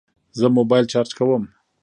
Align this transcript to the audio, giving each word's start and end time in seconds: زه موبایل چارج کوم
زه 0.39 0.45
موبایل 0.57 0.85
چارج 0.91 1.09
کوم 1.17 1.43